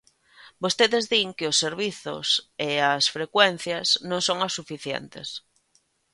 [0.63, 2.27] Vostedes din que os servizos
[2.69, 5.27] e as frecuencias non son as suficientes.